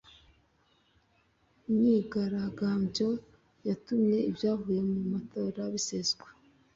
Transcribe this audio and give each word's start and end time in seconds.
Imyigaragambyo 1.69 3.09
yatumye 3.67 4.17
ibyavuye 4.29 4.81
mu 4.91 4.99
matora 5.11 5.61
biseswa 5.73 6.27